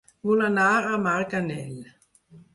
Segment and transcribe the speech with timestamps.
[0.27, 1.79] Vull anar a Marganell